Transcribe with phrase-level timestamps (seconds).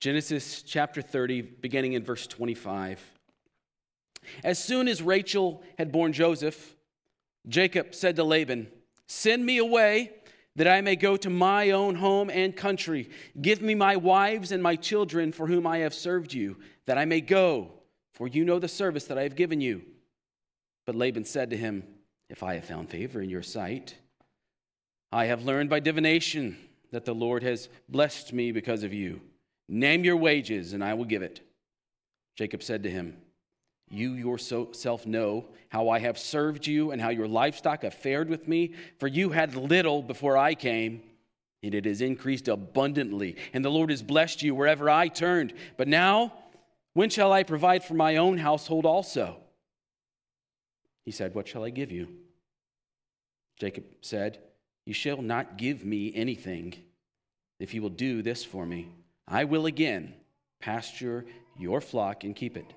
[0.00, 3.00] Genesis chapter 30, beginning in verse 25.
[4.44, 6.76] As soon as Rachel had borne Joseph,
[7.48, 8.68] Jacob said to Laban,
[9.08, 10.12] Send me away
[10.54, 13.10] that I may go to my own home and country.
[13.40, 17.04] Give me my wives and my children for whom I have served you, that I
[17.04, 17.72] may go,
[18.12, 19.82] for you know the service that I have given you.
[20.86, 21.82] But Laban said to him,
[22.28, 23.96] If I have found favor in your sight,
[25.10, 26.56] I have learned by divination
[26.92, 29.20] that the Lord has blessed me because of you.
[29.68, 31.40] Name your wages, and I will give it.
[32.36, 33.16] Jacob said to him,
[33.90, 38.48] You yourself know how I have served you and how your livestock have fared with
[38.48, 41.02] me, for you had little before I came,
[41.62, 45.52] and it has increased abundantly, and the Lord has blessed you wherever I turned.
[45.76, 46.32] But now,
[46.94, 49.36] when shall I provide for my own household also?
[51.04, 52.08] He said, What shall I give you?
[53.58, 54.38] Jacob said,
[54.86, 56.74] You shall not give me anything
[57.58, 58.88] if you will do this for me.
[59.28, 60.14] I will again
[60.60, 62.72] pasture your flock and keep it.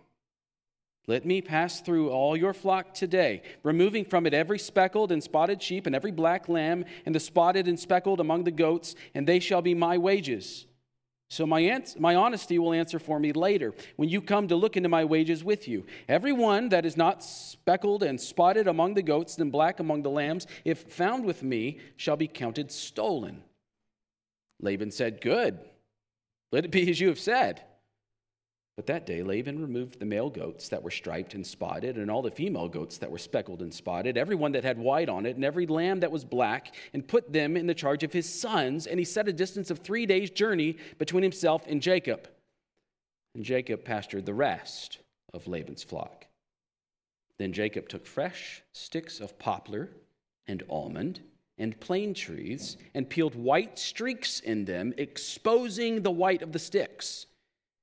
[1.08, 5.62] Let me pass through all your flock today, removing from it every speckled and spotted
[5.62, 9.40] sheep and every black lamb and the spotted and speckled among the goats, and they
[9.40, 10.68] shall be my wages.
[11.30, 14.78] So my, ans- my honesty will answer for me later when you come to look
[14.78, 15.86] into my wages with you.
[16.08, 20.10] Every one that is not speckled and spotted among the goats and black among the
[20.10, 23.44] lambs, if found with me, shall be counted stolen.
[24.60, 25.58] Laban said, Good.
[26.52, 27.62] Let it be as you have said.
[28.76, 32.22] But that day Laban removed the male goats that were striped and spotted, and all
[32.22, 35.36] the female goats that were speckled and spotted, every one that had white on it,
[35.36, 38.88] and every lamb that was black, and put them in the charge of his sons.
[38.88, 42.28] And he set a distance of three days' journey between himself and Jacob.
[43.36, 45.00] And Jacob pastured the rest
[45.34, 46.26] of Laban's flock.
[47.38, 49.90] Then Jacob took fresh sticks of poplar
[50.48, 51.22] and almond
[51.62, 57.28] and plane trees and peeled white streaks in them, exposing the white of the sticks.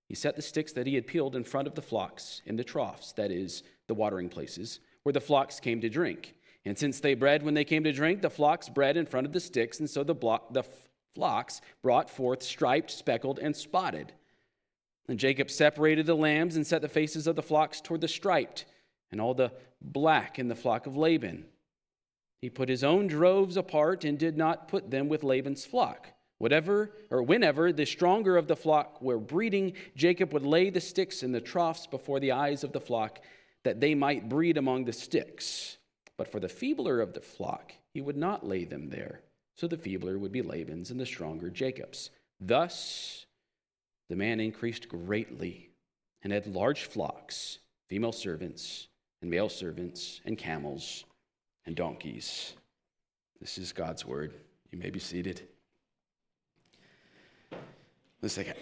[0.08, 2.64] He set the sticks that he had peeled in front of the flocks in the
[2.64, 6.34] troughs, that is, the watering places, where the flocks came to drink.
[6.64, 9.32] And since they bred when they came to drink, the flocks bred in front of
[9.32, 10.14] the sticks, and so the,
[10.50, 10.64] the
[11.14, 14.12] flocks brought forth striped, speckled, and spotted.
[15.08, 18.64] And Jacob separated the lambs and set the faces of the flocks toward the striped,
[19.12, 21.44] and all the black in the flock of Laban.
[22.40, 26.08] He put his own droves apart and did not put them with Laban's flock.
[26.38, 31.22] Whatever or whenever the stronger of the flock were breeding, Jacob would lay the sticks
[31.22, 33.18] in the troughs before the eyes of the flock,
[33.64, 35.78] that they might breed among the sticks.
[36.16, 39.20] But for the feebler of the flock, he would not lay them there.
[39.56, 42.10] So the feebler would be Laban's and the stronger Jacob's.
[42.40, 43.26] Thus
[44.08, 45.70] the man increased greatly
[46.22, 48.86] and had large flocks, female servants
[49.20, 51.04] and male servants, and camels
[51.68, 52.54] and donkeys.
[53.42, 54.32] This is God's word.
[54.72, 55.42] You may be seated.
[58.22, 58.54] Let's take a,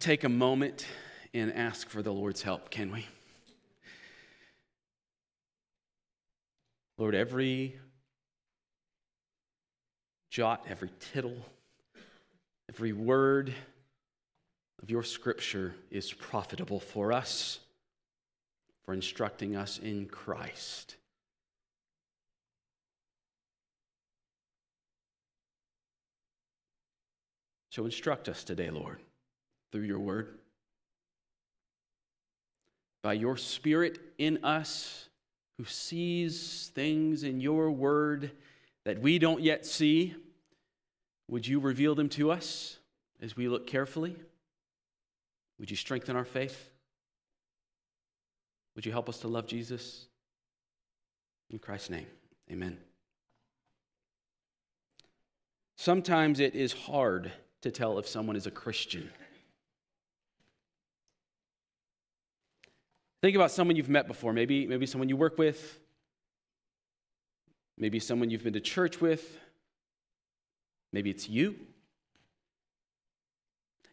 [0.00, 0.88] take a moment
[1.32, 3.06] and ask for the Lord's help, can we?
[6.98, 7.78] Lord, every
[10.30, 11.46] jot, every tittle,
[12.68, 13.54] every word
[14.82, 17.60] of your scripture is profitable for us,
[18.84, 20.96] for instructing us in Christ.
[27.70, 29.00] So instruct us today, Lord,
[29.70, 30.38] through your word.
[33.02, 35.08] By your spirit in us,
[35.56, 38.32] who sees things in your word
[38.84, 40.14] that we don't yet see,
[41.28, 42.78] would you reveal them to us
[43.20, 44.16] as we look carefully?
[45.58, 46.70] Would you strengthen our faith?
[48.74, 50.06] Would you help us to love Jesus?
[51.50, 52.06] In Christ's name,
[52.50, 52.78] amen.
[55.76, 57.30] Sometimes it is hard
[57.62, 59.10] to tell if someone is a Christian.
[63.22, 65.78] Think about someone you've met before, maybe, maybe someone you work with,
[67.76, 69.38] maybe someone you've been to church with,
[70.92, 71.56] maybe it's you.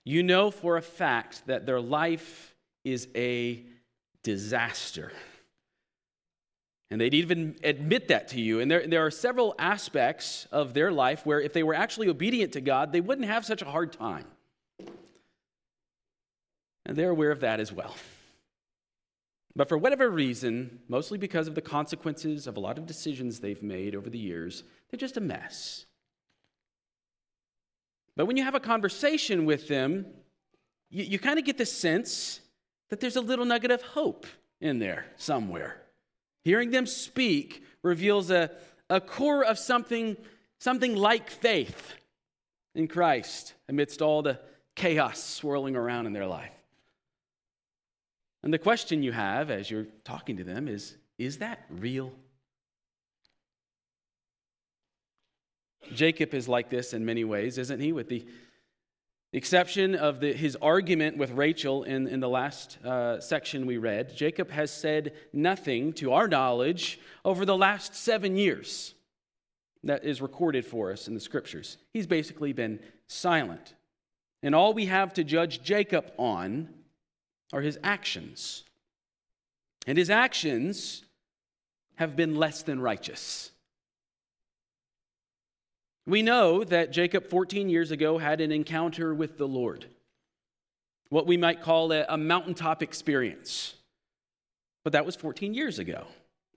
[0.06, 2.56] You know for a fact that their life
[2.86, 3.66] is a
[4.24, 5.12] disaster.
[6.90, 8.62] And they'd even admit that to you.
[8.62, 12.54] And there, there are several aspects of their life where, if they were actually obedient
[12.54, 14.26] to God, they wouldn't have such a hard time.
[16.86, 17.94] And they're aware of that as well.
[19.54, 23.64] But for whatever reason, mostly because of the consequences of a lot of decisions they've
[23.64, 25.86] made over the years, they're just a mess.
[28.16, 30.06] But when you have a conversation with them,
[30.90, 32.40] you, you kind of get the sense
[32.90, 34.26] that there's a little nugget of hope
[34.62, 35.82] in there somewhere.
[36.48, 38.50] Hearing them speak reveals a,
[38.90, 40.16] a core of something,
[40.60, 41.94] something like faith
[42.74, 44.40] in Christ amidst all the
[44.74, 46.54] chaos swirling around in their life.
[48.44, 52.14] And the question you have as you're talking to them is Is that real?
[55.94, 57.92] Jacob is like this in many ways, isn't he?
[57.92, 58.26] With the
[59.34, 64.16] exception of the, his argument with Rachel in, in the last uh, section we read,
[64.16, 68.94] Jacob has said nothing to our knowledge over the last seven years
[69.84, 71.78] that is recorded for us in the scriptures.
[71.94, 73.76] He's basically been silent.
[74.44, 76.70] And all we have to judge Jacob on
[77.54, 78.64] are his actions.
[79.86, 81.04] And his actions
[81.96, 83.52] have been less than righteous.
[86.08, 89.86] We know that Jacob, 14 years ago, had an encounter with the Lord,
[91.10, 93.76] what we might call a, a mountaintop experience.
[94.86, 96.08] But that was 14 years ago.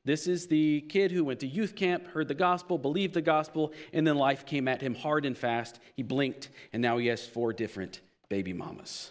[0.05, 3.73] This is the kid who went to youth camp, heard the gospel, believed the gospel,
[3.93, 5.81] and then life came at him hard and fast.
[5.97, 9.11] He blinked, and now he has four different baby mamas.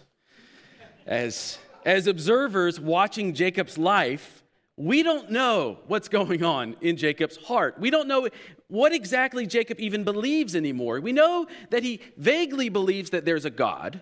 [1.05, 4.41] As, as observers watching Jacob's life,
[4.79, 7.77] we don't know what's going on in Jacob's heart.
[7.79, 8.29] We don't know
[8.69, 11.01] what exactly Jacob even believes anymore.
[11.01, 13.99] We know that he vaguely believes that there's a God,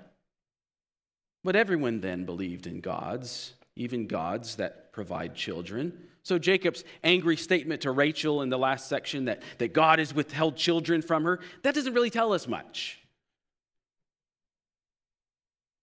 [1.43, 5.97] but everyone then believed in gods, even gods that provide children.
[6.21, 10.57] So Jacob's angry statement to Rachel in the last section that, that God has withheld
[10.57, 12.99] children from her, that doesn't really tell us much.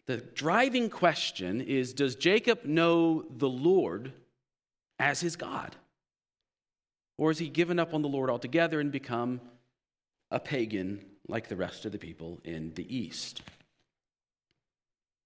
[0.06, 4.12] The driving question is Does Jacob know the Lord
[5.04, 5.76] as his God?
[7.18, 9.40] Or has he given up on the Lord altogether and become
[10.30, 13.42] a pagan like the rest of the people in the East?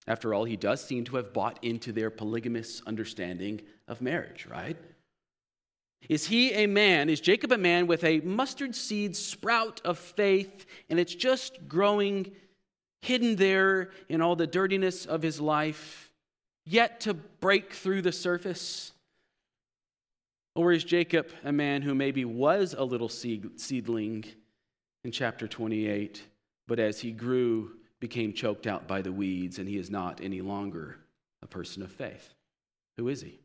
[0.08, 4.76] After all, he does seem to have bought into their polygamous understanding of marriage, right?
[6.08, 10.66] Is he a man, is Jacob a man with a mustard seed sprout of faith
[10.90, 12.32] and it's just growing
[13.00, 16.10] hidden there in all the dirtiness of his life,
[16.66, 18.92] yet to break through the surface?
[20.58, 24.24] Or is Jacob a man who maybe was a little seedling
[25.04, 26.20] in chapter 28,
[26.66, 30.40] but as he grew, became choked out by the weeds, and he is not any
[30.40, 30.98] longer
[31.44, 32.34] a person of faith?
[32.96, 33.38] Who is he?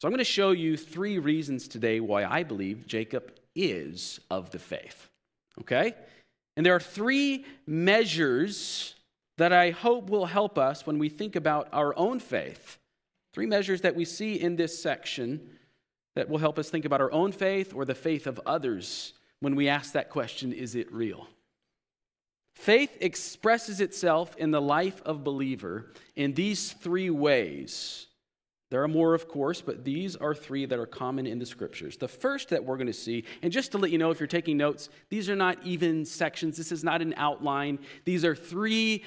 [0.00, 4.50] So I'm going to show you three reasons today why I believe Jacob is of
[4.50, 5.10] the faith.
[5.60, 5.94] Okay?
[6.56, 8.96] And there are three measures
[9.38, 12.78] that I hope will help us when we think about our own faith
[13.34, 15.50] Three measures that we see in this section
[16.14, 19.56] that will help us think about our own faith or the faith of others when
[19.56, 21.26] we ask that question is it real?
[22.54, 28.06] Faith expresses itself in the life of believer in these three ways.
[28.70, 31.96] There are more, of course, but these are three that are common in the scriptures.
[31.96, 34.28] The first that we're going to see, and just to let you know if you're
[34.28, 37.80] taking notes, these are not even sections, this is not an outline.
[38.04, 39.02] These are three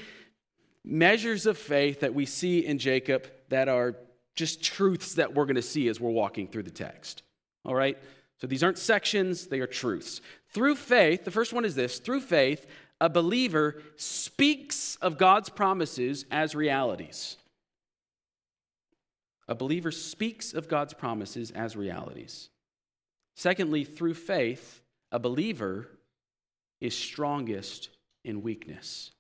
[0.84, 3.96] measures of faith that we see in Jacob that are
[4.38, 7.24] just truths that we're going to see as we're walking through the text.
[7.66, 7.98] All right?
[8.40, 10.22] So these aren't sections, they are truths.
[10.54, 12.68] Through faith, the first one is this through faith,
[13.02, 17.38] a believer speaks of God's promises as realities.
[19.48, 22.50] A believer speaks of God's promises as realities.
[23.36, 24.82] Secondly, through faith,
[25.12, 25.90] a believer
[26.80, 27.90] is strongest
[28.24, 29.12] in weakness.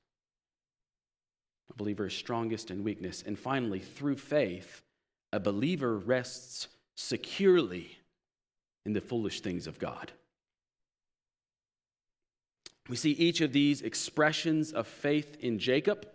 [1.71, 3.23] A believer is strongest in weakness.
[3.25, 4.83] And finally, through faith,
[5.37, 7.95] a believer rests securely
[8.87, 10.11] in the foolish things of God.
[12.89, 16.07] We see each of these expressions of faith in Jacob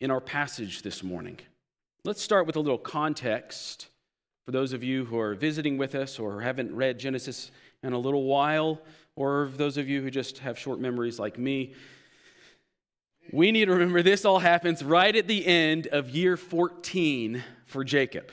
[0.00, 1.40] in our passage this morning.
[2.04, 3.88] Let's start with a little context
[4.46, 7.50] for those of you who are visiting with us or haven't read Genesis
[7.82, 8.80] in a little while,
[9.16, 11.74] or those of you who just have short memories like me.
[13.30, 17.84] We need to remember this all happens right at the end of year 14 for
[17.84, 18.30] Jacob.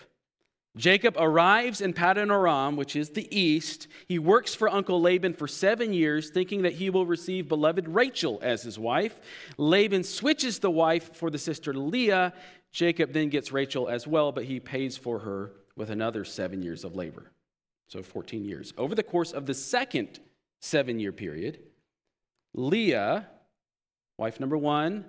[0.78, 3.88] Jacob arrives in Paddan Aram, which is the east.
[4.08, 8.40] He works for Uncle Laban for seven years, thinking that he will receive beloved Rachel
[8.42, 9.20] as his wife.
[9.58, 12.34] Laban switches the wife for the sister Leah.
[12.72, 16.84] Jacob then gets Rachel as well, but he pays for her with another seven years
[16.84, 17.32] of labor.
[17.88, 18.74] So 14 years.
[18.78, 20.20] Over the course of the second
[20.60, 21.60] seven year period,
[22.54, 23.28] Leah,
[24.18, 25.06] wife number one,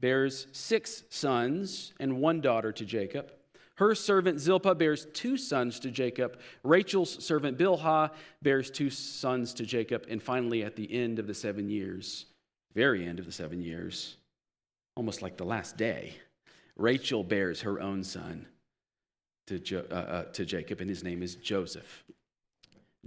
[0.00, 3.32] bears six sons and one daughter to Jacob.
[3.76, 6.38] Her servant Zilpah bears two sons to Jacob.
[6.62, 8.10] Rachel's servant Bilhah
[8.42, 10.06] bears two sons to Jacob.
[10.10, 12.26] And finally, at the end of the seven years,
[12.74, 14.16] very end of the seven years,
[14.96, 16.14] almost like the last day,
[16.76, 18.46] Rachel bears her own son
[19.46, 22.04] to, jo- uh, uh, to Jacob, and his name is Joseph.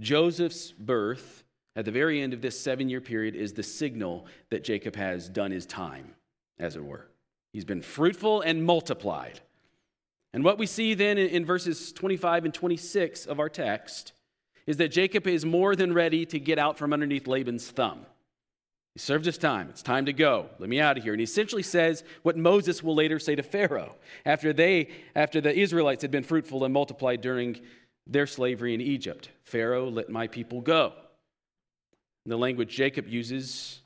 [0.00, 1.43] Joseph's birth
[1.76, 5.28] at the very end of this seven year period is the signal that Jacob has
[5.28, 6.14] done his time,
[6.58, 7.08] as it were.
[7.52, 9.40] He's been fruitful and multiplied.
[10.32, 14.12] And what we see then in verses 25 and 26 of our text
[14.66, 18.06] is that Jacob is more than ready to get out from underneath Laban's thumb.
[18.94, 19.68] He served his time.
[19.70, 20.46] It's time to go.
[20.58, 21.12] Let me out of here.
[21.12, 25.56] And he essentially says what Moses will later say to Pharaoh after they after the
[25.56, 27.60] Israelites had been fruitful and multiplied during
[28.06, 29.30] their slavery in Egypt.
[29.44, 30.92] Pharaoh, let my people go.
[32.24, 33.80] And the language Jacob uses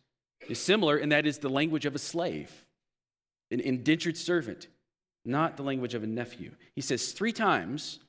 [0.49, 2.67] is similar, and that is the language of a slave,
[3.51, 4.69] an indentured servant
[5.29, 6.53] not the language of a nephew.
[6.75, 8.01] He says three times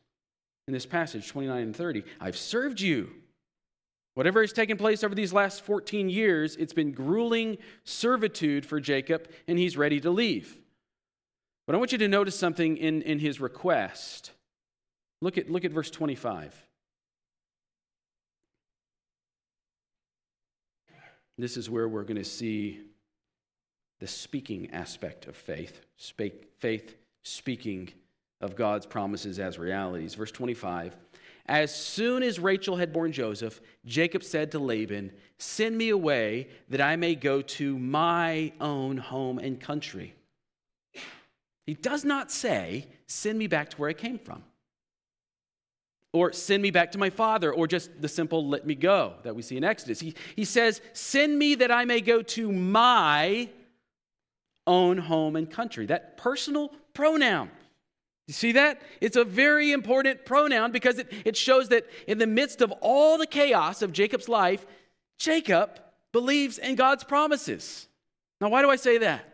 [0.68, 3.10] in this passage, 29 and 30, I've served you.
[4.16, 9.30] Whatever has taken place over these last 14 years, it's been grueling servitude for Jacob,
[9.48, 10.58] and he's ready to leave.
[11.68, 14.32] But I want you to notice something in, in his request.
[15.22, 16.56] Look at, look at verse 25.
[21.40, 22.82] This is where we're going to see
[24.00, 25.82] the speaking aspect of faith.
[26.58, 27.90] Faith speaking
[28.42, 30.16] of God's promises as realities.
[30.16, 30.96] Verse 25
[31.46, 36.82] As soon as Rachel had borne Joseph, Jacob said to Laban, Send me away that
[36.82, 40.16] I may go to my own home and country.
[41.66, 44.44] He does not say, Send me back to where I came from.
[46.12, 49.36] Or send me back to my father, or just the simple let me go that
[49.36, 50.00] we see in Exodus.
[50.00, 53.50] He, he says, Send me that I may go to my
[54.66, 55.86] own home and country.
[55.86, 57.52] That personal pronoun.
[58.28, 58.82] You see that?
[59.02, 63.18] It's a very important pronoun because it, it shows that in the midst of all
[63.18, 64.66] the chaos of Jacob's life,
[65.18, 65.80] Jacob
[66.12, 67.88] believes in God's promises.
[68.40, 69.26] Now, why do I say that?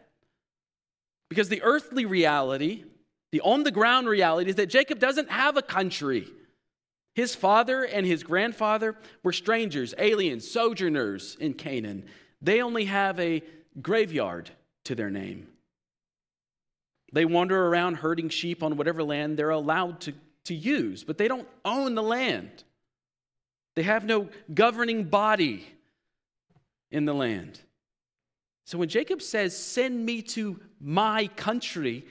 [1.29, 2.85] Because the earthly reality,
[3.31, 6.27] the on the ground reality, is that Jacob doesn't have a country.
[7.15, 12.05] His father and his grandfather were strangers, aliens, sojourners in Canaan.
[12.41, 13.41] They only have a
[13.81, 14.51] graveyard
[14.83, 15.47] to their name.
[17.13, 21.29] They wander around herding sheep on whatever land they're allowed to, to use, but they
[21.29, 22.65] don't own the land.
[23.77, 25.65] They have no governing body
[26.91, 27.61] in the land.
[28.65, 32.05] So when Jacob says, Send me to my country,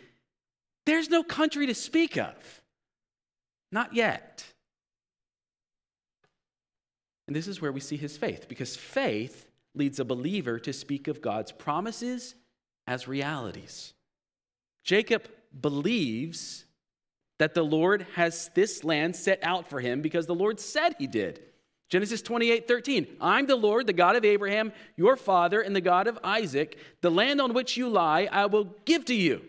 [0.87, 2.62] there's no country to speak of.
[3.70, 4.53] Not yet.
[7.26, 11.08] And this is where we see his faith, because faith leads a believer to speak
[11.08, 12.34] of God's promises
[12.86, 13.94] as realities.
[14.82, 15.28] Jacob
[15.60, 16.64] believes
[17.38, 21.06] that the Lord has this land set out for him because the Lord said he
[21.06, 21.40] did.
[21.88, 23.06] Genesis 28 13.
[23.20, 26.78] I'm the Lord, the God of Abraham, your father, and the God of Isaac.
[27.00, 29.42] The land on which you lie, I will give to you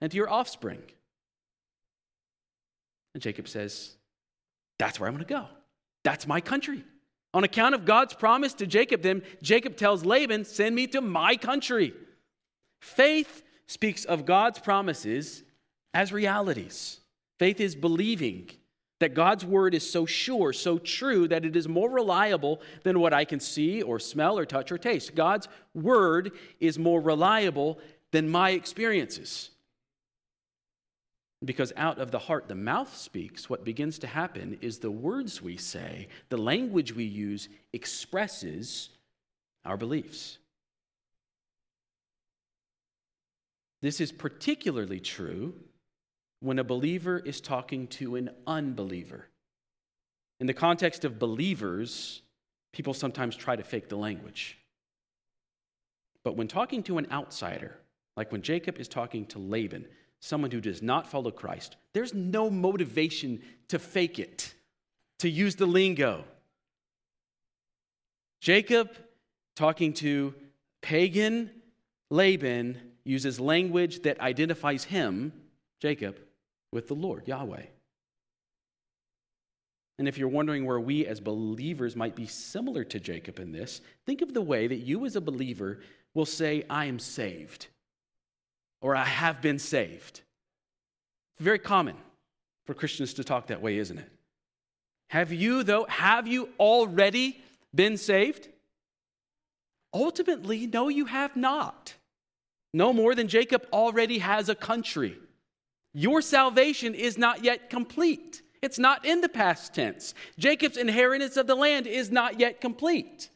[0.00, 0.82] and to your offspring.
[3.14, 3.96] And Jacob says,
[4.78, 5.46] That's where I'm going to go.
[6.04, 6.84] That's my country.
[7.34, 11.36] On account of God's promise to Jacob, then Jacob tells Laban, Send me to my
[11.36, 11.94] country.
[12.80, 15.42] Faith speaks of God's promises
[15.94, 17.00] as realities.
[17.38, 18.50] Faith is believing
[19.00, 23.12] that God's word is so sure, so true, that it is more reliable than what
[23.12, 25.14] I can see or smell or touch or taste.
[25.14, 27.78] God's word is more reliable
[28.12, 29.50] than my experiences.
[31.44, 35.42] Because out of the heart the mouth speaks, what begins to happen is the words
[35.42, 38.90] we say, the language we use expresses
[39.64, 40.38] our beliefs.
[43.80, 45.54] This is particularly true
[46.38, 49.28] when a believer is talking to an unbeliever.
[50.38, 52.22] In the context of believers,
[52.72, 54.58] people sometimes try to fake the language.
[56.24, 57.78] But when talking to an outsider,
[58.16, 59.86] like when Jacob is talking to Laban,
[60.22, 64.54] someone who does not follow Christ, there's no motivation to fake it,
[65.18, 66.24] to use the lingo.
[68.40, 68.90] Jacob
[69.56, 70.32] talking to
[70.80, 71.50] pagan
[72.08, 75.32] Laban uses language that identifies him,
[75.80, 76.18] Jacob,
[76.72, 77.64] with the Lord, Yahweh.
[79.98, 83.80] And if you're wondering where we as believers might be similar to Jacob in this,
[84.06, 85.80] think of the way that you as a believer
[86.14, 87.66] will say, I am saved,
[88.82, 90.20] or I have been saved.
[91.34, 91.96] It's very common
[92.66, 94.08] for Christians to talk that way, isn't it?
[95.08, 97.40] Have you, though, have you already
[97.74, 98.48] been saved?
[99.94, 101.94] Ultimately, no, you have not.
[102.74, 105.18] No more than Jacob already has a country.
[105.94, 108.42] Your salvation is not yet complete.
[108.62, 110.14] It's not in the past tense.
[110.38, 113.28] Jacob's inheritance of the land is not yet complete.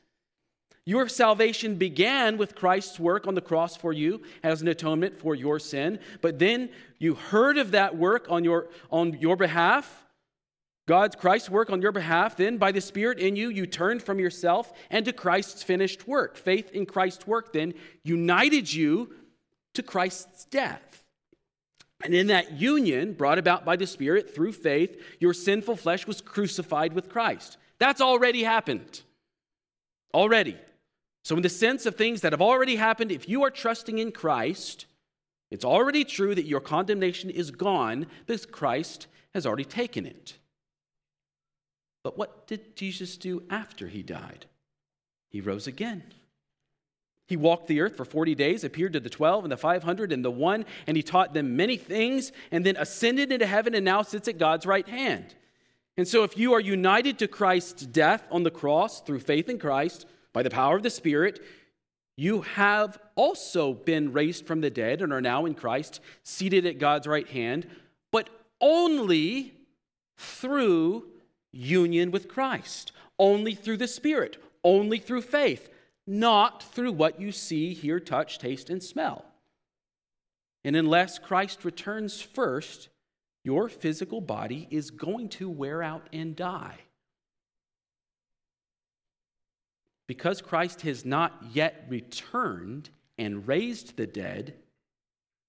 [0.87, 5.35] Your salvation began with Christ's work on the cross for you as an atonement for
[5.35, 10.07] your sin, but then you heard of that work on your, on your behalf,
[10.87, 14.21] God's Christ's work on your behalf, then by the Spirit in you, you turned from
[14.21, 16.37] yourself and to Christ's finished work.
[16.37, 17.75] Faith in Christ's work then
[18.05, 19.13] united you
[19.75, 21.03] to Christ's death.
[22.05, 26.21] And in that union, brought about by the Spirit through faith, your sinful flesh was
[26.21, 27.57] crucified with Christ.
[27.81, 29.03] That's already happened.
[30.15, 30.57] Already.
[31.27, 34.13] So, in the sense of things that have already happened, if you are trusting in
[34.13, 34.87] Christ,
[35.51, 40.35] it's already true that your condemnation is gone because Christ has already taken it.
[42.05, 44.47] But what did Jesus do after he died?
[45.29, 46.05] He rose again.
[47.27, 50.25] He walked the earth for 40 days, appeared to the 12 and the 500 and
[50.25, 54.03] the one, and he taught them many things, and then ascended into heaven and now
[54.03, 55.35] sits at God's right hand.
[55.97, 59.59] And so, if you are united to Christ's death on the cross through faith in
[59.59, 60.07] Christ
[60.37, 61.43] by the power of the Spirit,
[62.15, 66.79] you have also been raised from the dead and are now in Christ, seated at
[66.79, 67.67] God's right hand,
[68.13, 68.29] but
[68.61, 69.55] only
[70.19, 71.07] through
[71.53, 75.71] union with Christ, only through the Spirit, only through faith,
[76.07, 79.25] not through what you see, hear, touch, taste, and smell.
[80.65, 82.91] And unless Christ returns first,
[83.43, 86.81] your physical body is going to wear out and die.
[90.07, 94.55] Because Christ has not yet returned and raised the dead,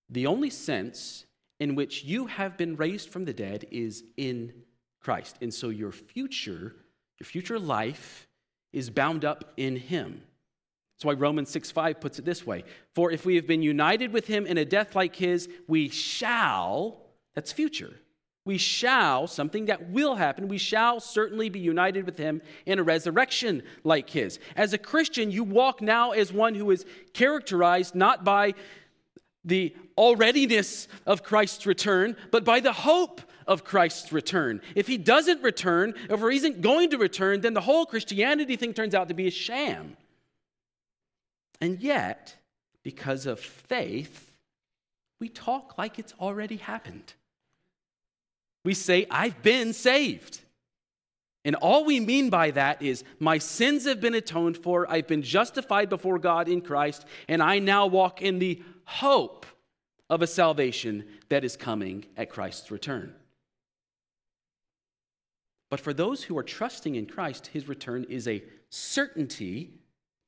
[0.10, 1.26] the only sense
[1.60, 4.54] in which you have been raised from the dead is in
[5.02, 5.38] Christ.
[5.42, 6.76] And so your future,
[7.20, 8.28] your future life
[8.74, 10.22] is bound up in him.
[10.96, 14.12] That's why Romans 6 5 puts it this way For if we have been united
[14.12, 17.02] with him in a death like his, we shall,
[17.36, 17.94] that's future,
[18.48, 22.84] we shall, something that will happen, we shall certainly be united with him in a
[22.84, 24.40] resurrection like his.
[24.56, 28.54] As a Christian, you walk now as one who is characterized not by
[29.44, 34.62] the alreadiness of Christ's return, but by the hope of Christ's return.
[34.76, 38.74] If he doesn't return, if he isn't going to return, then the whole Christianity thing
[38.74, 39.98] turns out to be a sham.
[41.60, 42.36] And yet,
[42.84, 44.32] because of faith,
[45.20, 47.14] we talk like it's already happened.
[48.64, 50.42] We say, I've been saved.
[51.46, 55.22] And all we mean by that is, my sins have been atoned for, I've been
[55.22, 59.46] justified before God in Christ, and I now walk in the hope
[60.10, 63.14] of a salvation that is coming at Christ's return.
[65.70, 69.72] But for those who are trusting in Christ, his return is a certainty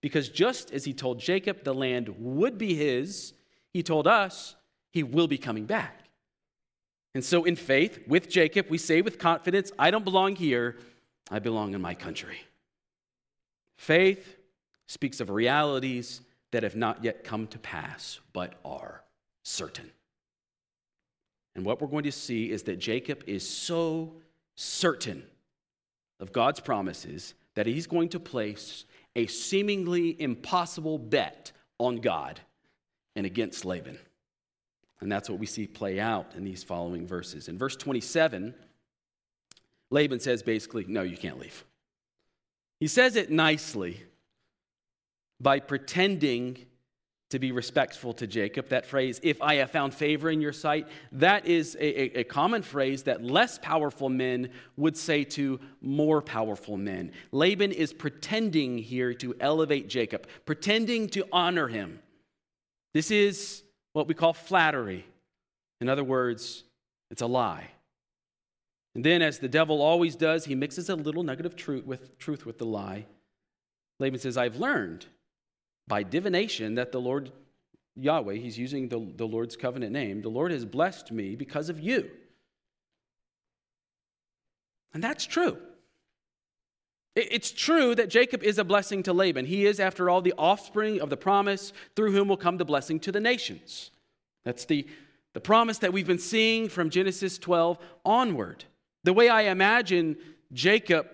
[0.02, 3.34] because just as he told Jacob the land would be his,
[3.72, 4.56] he told us
[4.92, 6.09] he will be coming back.
[7.16, 10.78] And so, in faith, with Jacob, we say with confidence, I don't belong here,
[11.32, 12.38] I belong in my country.
[13.78, 14.38] Faith
[14.88, 19.04] speaks of realities that have not yet come to pass, but are
[19.44, 19.92] certain.
[21.56, 24.14] And what we're going to see is that Jacob is so
[24.56, 25.24] certain
[26.20, 32.40] of God's promises that he's going to place a seemingly impossible bet on God
[33.16, 34.00] and against Laban.
[35.02, 37.48] And that's what we see play out in these following verses.
[37.48, 38.54] In verse 27,
[39.92, 41.64] Laban says basically, No, you can't leave.
[42.80, 44.04] He says it nicely
[45.40, 46.66] by pretending
[47.30, 48.70] to be respectful to Jacob.
[48.70, 52.64] That phrase, if I have found favor in your sight, that is a, a, common
[52.64, 57.12] phrase that less powerful men would say to more powerful men.
[57.32, 62.00] Laban is pretending here to elevate Jacob, pretending to honor him.
[62.94, 65.06] This is what we call flattery.
[65.82, 66.64] In other words,
[67.12, 67.72] it's a lie.
[68.96, 72.18] And then, as the devil always does, he mixes a little nugget of truth with,
[72.18, 73.06] truth with the lie.
[74.00, 75.06] Laban says, I've learned
[75.88, 77.32] by divination that the Lord
[77.96, 81.80] Yahweh, he's using the, the Lord's covenant name, the Lord has blessed me because of
[81.80, 82.10] you.
[84.94, 85.58] And that's true.
[87.16, 89.46] It's true that Jacob is a blessing to Laban.
[89.46, 93.00] He is, after all, the offspring of the promise through whom will come the blessing
[93.02, 93.92] to the nations.
[94.46, 94.88] That's the,
[95.34, 98.66] the promise that we've been seeing from Genesis 12 onward.
[99.04, 100.18] The way I imagine
[100.54, 101.08] Jacob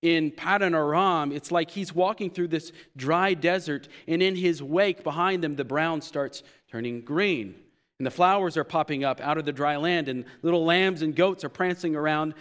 [0.00, 5.04] in Paddan Aram, it's like he's walking through this dry desert, and in his wake
[5.04, 7.54] behind them, the brown starts turning green.
[7.98, 11.14] And the flowers are popping up out of the dry land, and little lambs and
[11.14, 12.34] goats are prancing around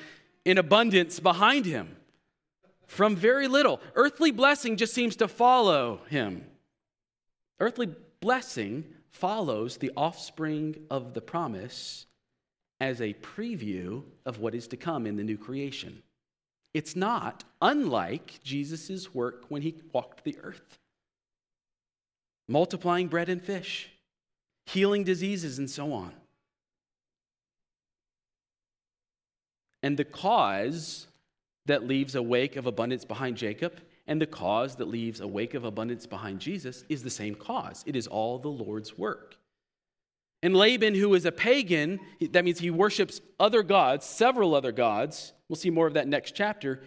[0.43, 1.97] in abundance behind him.
[2.91, 3.79] From very little.
[3.95, 6.43] Earthly blessing just seems to follow him.
[7.57, 12.05] Earthly blessing follows the offspring of the promise
[12.81, 16.03] as a preview of what is to come in the new creation.
[16.73, 20.77] It's not unlike Jesus' work when he walked the earth,
[22.49, 23.89] multiplying bread and fish,
[24.65, 26.11] healing diseases, and so on.
[29.81, 31.07] And the cause
[31.65, 35.53] that leaves a wake of abundance behind Jacob and the cause that leaves a wake
[35.53, 37.83] of abundance behind Jesus is the same cause.
[37.85, 39.37] It is all the Lord's work.
[40.43, 41.99] And Laban, who is a pagan,
[42.31, 45.33] that means he worships other gods, several other gods.
[45.47, 46.81] We'll see more of that next chapter.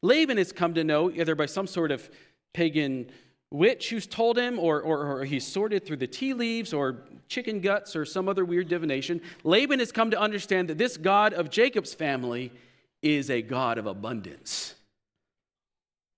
[0.00, 2.08] Laban has come to know, either by some sort of
[2.54, 3.10] pagan
[3.50, 7.60] witch who's told him, or, or, or, he's sorted through the tea leaves, or chicken
[7.60, 9.20] guts, or some other weird divination.
[9.44, 12.52] Laban has come to understand that this God of Jacob's family
[13.04, 14.74] is a God of abundance.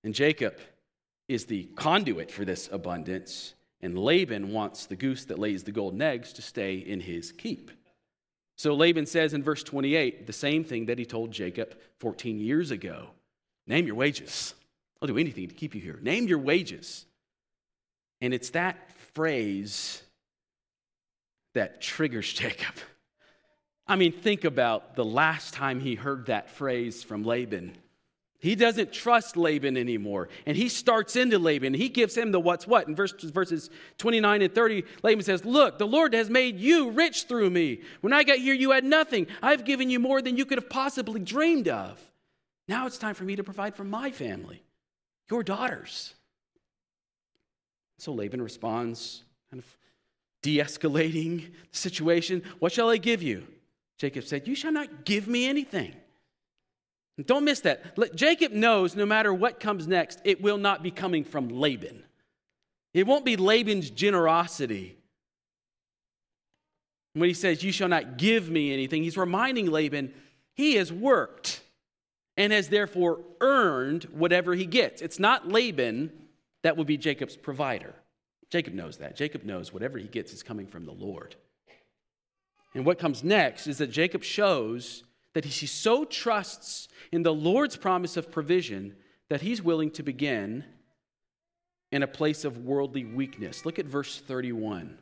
[0.05, 0.57] And Jacob
[1.29, 6.01] is the conduit for this abundance, and Laban wants the goose that lays the golden
[6.01, 7.72] eggs to stay in his keep.
[8.57, 12.70] So Laban says in verse 28 the same thing that he told Jacob 14 years
[12.70, 13.09] ago
[13.66, 14.55] Name your wages.
[15.03, 15.99] I'll do anything to keep you here.
[16.01, 17.05] Name your wages.
[18.20, 20.03] And it's that phrase
[21.55, 22.77] that triggers Jacob.
[23.88, 27.77] I mean, think about the last time he heard that phrase from Laban.
[28.38, 30.29] He doesn't trust Laban anymore.
[30.44, 31.72] And he starts into Laban.
[31.75, 32.87] He gives him the what's what.
[32.87, 37.25] In verse, verses 29 and 30, Laban says, Look, the Lord has made you rich
[37.25, 37.81] through me.
[38.03, 39.27] When I got here, you had nothing.
[39.42, 42.01] I've given you more than you could have possibly dreamed of.
[42.68, 44.62] Now it's time for me to provide for my family,
[45.31, 46.14] your daughters.
[47.99, 49.79] So Laban responds, kind of
[50.42, 52.42] de escalating the situation.
[52.59, 53.46] What shall I give you?
[53.99, 55.95] Jacob said, You shall not give me anything.
[57.25, 57.97] Don't miss that.
[58.15, 62.05] Jacob knows no matter what comes next, it will not be coming from Laban.
[62.93, 64.99] It won't be Laban's generosity.
[67.15, 70.13] When he says, You shall not give me anything, he's reminding Laban
[70.55, 71.63] he has worked
[72.37, 75.01] and has therefore earned whatever he gets.
[75.01, 76.13] It's not Laban
[76.63, 77.95] that will be Jacob's provider.
[78.51, 79.17] Jacob knows that.
[79.17, 81.37] Jacob knows whatever he gets is coming from the Lord.
[82.77, 87.75] And what comes next is that Jacob shows that he so trusts in the Lord's
[87.75, 88.95] promise of provision
[89.31, 90.62] that he's willing to begin
[91.91, 93.65] in a place of worldly weakness.
[93.65, 94.99] Look at verse 31.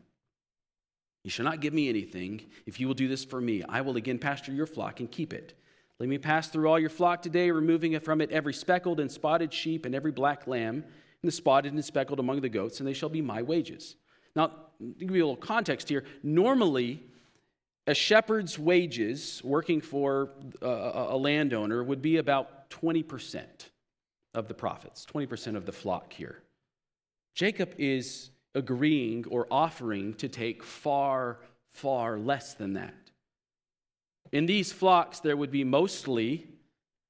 [1.24, 2.42] You shall not give me anything.
[2.64, 5.32] If you will do this for me, I will again pasture your flock and keep
[5.32, 5.54] it.
[5.98, 9.52] Let me pass through all your flock today, removing from it every speckled and spotted
[9.52, 12.92] sheep and every black lamb, and the spotted and speckled among the goats, and they
[12.92, 13.96] shall be my wages.
[14.36, 14.52] Now,
[14.96, 17.02] give you a little context here, normally
[17.86, 20.30] a shepherd's wages working for
[20.62, 23.44] uh, a, landowner would be about 20%
[24.32, 26.42] of the profits, 20% of the flock here.
[27.34, 31.40] Jacob is agreeing or offering to take far,
[31.72, 32.94] far less than that.
[34.32, 36.48] In these flocks, there would be mostly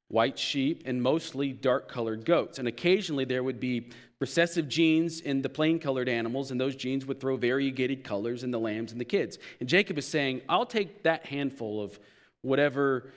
[0.09, 2.59] white sheep and mostly dark colored goats.
[2.59, 3.91] And occasionally there would be
[4.21, 8.51] recessive genes in the plain colored animals, and those genes would throw variegated colors in
[8.51, 9.39] the lambs and the kids.
[9.61, 11.99] And Jacob is saying, I'll take that handful of
[12.43, 13.11] whatever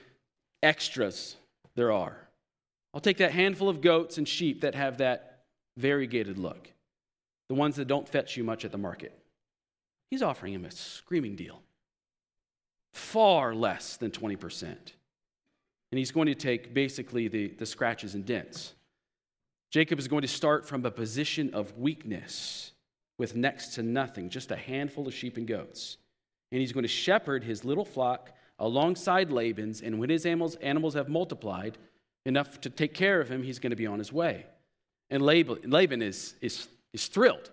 [0.62, 1.36] extras
[1.76, 2.16] there are.
[2.92, 5.44] I'll take that handful of goats and sheep that have that
[5.76, 6.72] variegated look,
[7.48, 9.12] the ones that don't fetch you much at the market.
[10.10, 11.62] He's offering him a screaming deal,
[12.94, 14.76] far less than 20%.
[15.90, 18.74] And he's going to take basically the, the scratches and dents.
[19.70, 22.72] Jacob is going to start from a position of weakness
[23.18, 25.98] with next to nothing, just a handful of sheep and goats.
[26.52, 29.82] And he's going to shepherd his little flock alongside Laban's.
[29.82, 31.76] And when his animals, animals have multiplied
[32.24, 34.46] enough to take care of him, he's going to be on his way.
[35.10, 37.50] And Laban, is, is, is thrilled.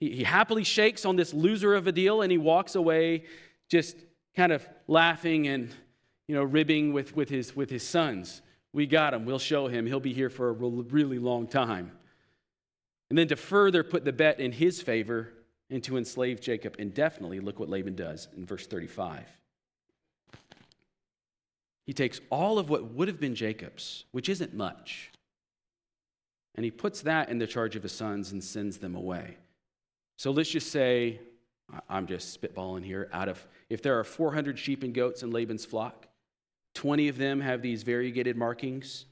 [0.00, 3.24] He, he happily shakes on this loser of a deal and he walks away
[3.70, 3.96] just
[4.34, 5.74] kind of laughing and
[6.32, 8.40] you know, ribbing with, with, his, with his sons.
[8.72, 9.26] We got him.
[9.26, 9.84] We'll show him.
[9.84, 11.92] He'll be here for a really long time.
[13.10, 15.34] And then to further put the bet in his favor
[15.68, 19.26] and to enslave Jacob indefinitely, look what Laban does in verse 35.
[21.84, 25.10] He takes all of what would have been Jacob's, which isn't much,
[26.54, 29.36] and he puts that in the charge of his sons and sends them away.
[30.16, 31.20] So let's just say,
[31.90, 35.66] I'm just spitballing here, out of, if there are 400 sheep and goats in Laban's
[35.66, 36.06] flock,
[36.74, 39.06] 20 of them have these variegated markings,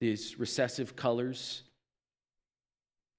[0.00, 1.62] these recessive colors.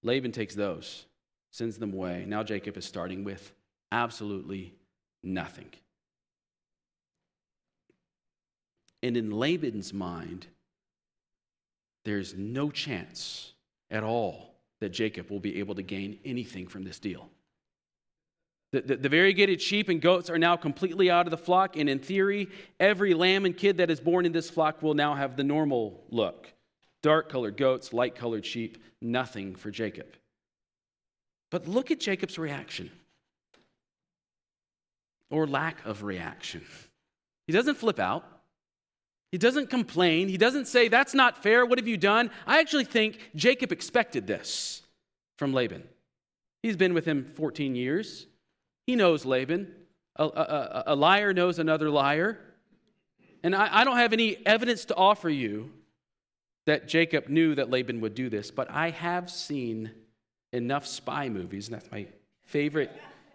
[0.04, 1.06] Laban takes those,
[1.52, 2.26] sends them away.
[2.28, 3.52] Now Jacob is starting with
[3.92, 4.74] absolutely
[5.24, 5.70] nothing.
[9.04, 10.48] And in Laban's mind,
[12.04, 13.54] there's no chance
[13.92, 17.30] at all that Jacob will be able to gain anything from this deal.
[18.74, 21.90] The, the, the, variegated sheep and goats are now completely out of the flock, and
[21.90, 22.50] in theory,
[22.80, 26.04] every lamb and kid that is born in this flock will now have the normal
[26.10, 26.54] look
[27.02, 30.08] dark colored goats, light colored sheep, nothing for Jacob.
[31.52, 32.92] But look at Jacob's reaction
[35.30, 36.66] or lack of reaction.
[37.46, 38.26] He doesn't flip out,
[39.32, 40.28] He doesn't complain.
[40.28, 41.66] He doesn't say, That's not fair.
[41.66, 42.32] What have you done?
[42.46, 44.82] I actually think Jacob expected this
[45.38, 45.84] from Laban.
[46.64, 48.28] He's been with him 14 years.
[48.88, 49.72] He knows Laban.
[50.16, 52.40] A, a, a liar knows another liar.
[53.44, 55.72] And I, I don't have any evidence to offer you
[56.66, 59.92] that Jacob knew that Laban would do this, but I have seen
[60.52, 62.08] enough spy movies, and that's my
[62.46, 62.92] favorite,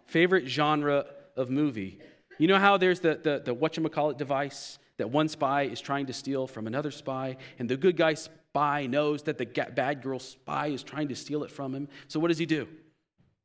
[0.07, 1.99] favorite genre of movie.
[2.39, 6.13] You know how there's the, the, the whatchamacallit device that one spy is trying to
[6.13, 10.67] steal from another spy, and the good guy spy knows that the bad girl spy
[10.67, 11.89] is trying to steal it from him.
[12.09, 12.69] So what does he do?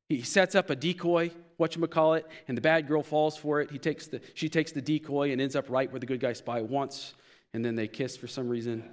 [0.10, 3.72] He sets up a decoy, whatchamacallit, and the bad girl falls for it.
[3.72, 6.34] He takes the, she takes the decoy and ends up right where the good guy
[6.34, 7.14] spy wants,
[7.54, 8.90] and then they kiss for some reason.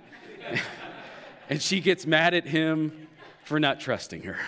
[1.49, 3.09] and she gets mad at him
[3.45, 4.39] for not trusting her.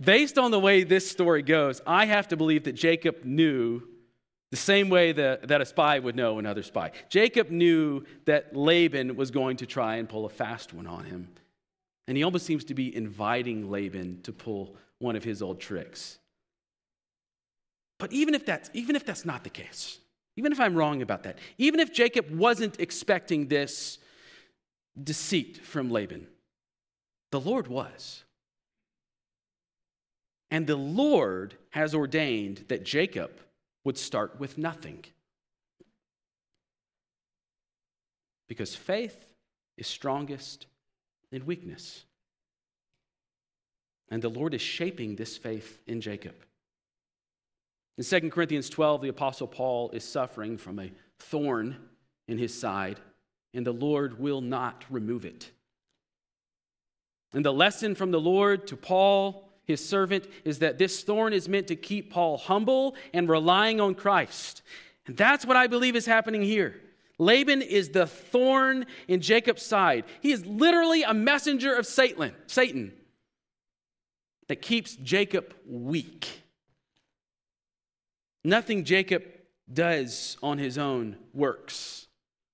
[0.00, 3.82] Based on the way this story goes, I have to believe that Jacob knew
[4.50, 6.92] the same way that, that a spy would know another spy.
[7.08, 11.28] Jacob knew that Laban was going to try and pull a fast one on him.
[12.06, 16.18] And he almost seems to be inviting Laban to pull one of his old tricks.
[17.98, 19.98] But even if that's, even if that's not the case,
[20.36, 23.98] even if I'm wrong about that, even if Jacob wasn't expecting this
[25.00, 26.26] deceit from Laban,
[27.30, 28.24] the Lord was.
[30.50, 33.30] And the Lord has ordained that Jacob
[33.84, 35.04] would start with nothing.
[38.48, 39.26] Because faith
[39.76, 40.66] is strongest
[41.32, 42.04] in weakness.
[44.10, 46.34] And the Lord is shaping this faith in Jacob.
[47.96, 51.76] In 2 Corinthians 12, the Apostle Paul is suffering from a thorn
[52.26, 52.98] in his side,
[53.52, 55.50] and the Lord will not remove it.
[57.32, 61.48] And the lesson from the Lord to Paul his servant, is that this thorn is
[61.48, 64.62] meant to keep Paul humble and relying on Christ.
[65.06, 66.80] And that's what I believe is happening here.
[67.18, 70.04] Laban is the thorn in Jacob's side.
[70.20, 72.92] He is literally a messenger of Satan, Satan
[74.48, 76.42] that keeps Jacob weak.
[78.44, 79.24] Nothing Jacob
[79.72, 82.06] does on his own works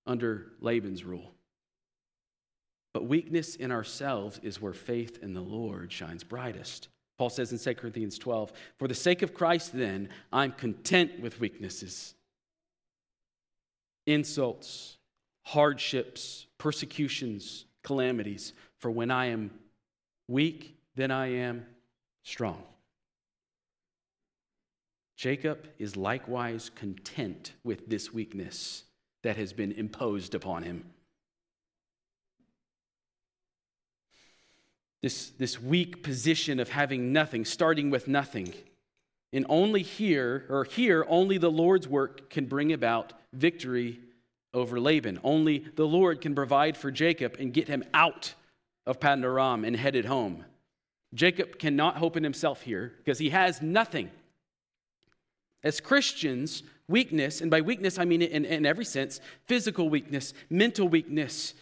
[0.06, 1.32] under Laban's rule.
[2.92, 6.88] But weakness in ourselves is where faith in the Lord shines brightest.
[7.18, 11.38] Paul says in 2 Corinthians 12, For the sake of Christ, then, I'm content with
[11.38, 12.14] weaknesses,
[14.06, 14.96] insults,
[15.42, 18.52] hardships, persecutions, calamities.
[18.78, 19.50] For when I am
[20.28, 21.66] weak, then I am
[22.22, 22.62] strong.
[25.16, 28.84] Jacob is likewise content with this weakness
[29.22, 30.84] that has been imposed upon him.
[35.02, 38.52] this, this weak position of having nothing, starting with nothing.
[39.32, 44.00] And only here, or here, only the Lord's work can bring about victory
[44.52, 45.20] over Laban.
[45.22, 48.34] Only the Lord can provide for Jacob and get him out
[48.86, 50.44] of Paddan Aram and headed home.
[51.14, 54.10] Jacob cannot hope in himself here because he has nothing.
[55.62, 60.32] As Christians, weakness, and by weakness I mean it in, in every sense physical weakness,
[60.48, 61.54] mental weakness,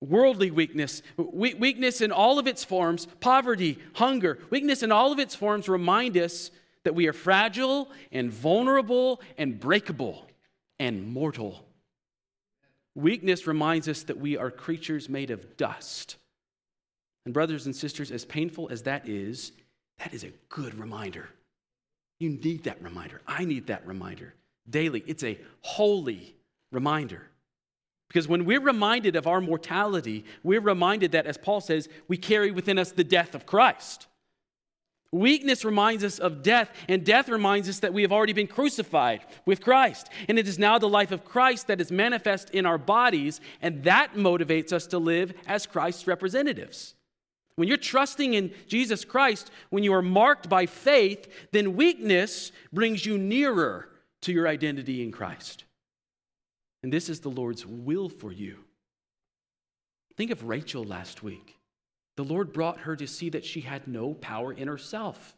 [0.00, 5.34] worldly weakness, weakness in all of its forms, poverty, hunger, weakness in all of its
[5.34, 6.50] forms remind us
[6.84, 10.26] that we are fragile and vulnerable and breakable
[10.78, 11.64] and mortal.
[12.94, 16.16] Weakness reminds us that we are creatures made of dust.
[17.24, 19.52] And, brothers and sisters, as painful as that is,
[19.98, 21.28] that is a good reminder.
[22.20, 23.20] You need that reminder.
[23.26, 24.34] I need that reminder
[24.68, 25.02] daily.
[25.06, 26.34] It's a holy
[26.72, 27.22] reminder.
[28.08, 32.50] Because when we're reminded of our mortality, we're reminded that, as Paul says, we carry
[32.50, 34.06] within us the death of Christ.
[35.10, 39.20] Weakness reminds us of death, and death reminds us that we have already been crucified
[39.46, 40.08] with Christ.
[40.28, 43.84] And it is now the life of Christ that is manifest in our bodies, and
[43.84, 46.94] that motivates us to live as Christ's representatives.
[47.56, 53.06] When you're trusting in Jesus Christ, when you are marked by faith, then weakness brings
[53.06, 53.88] you nearer
[54.22, 55.64] to your identity in Christ.
[56.82, 58.58] And this is the Lord's will for you.
[60.16, 61.56] Think of Rachel last week.
[62.16, 65.34] The Lord brought her to see that she had no power in herself,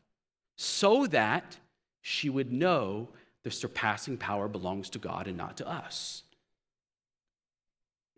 [0.57, 1.57] so that
[2.03, 3.09] she would know
[3.45, 6.25] the surpassing power belongs to God and not to us.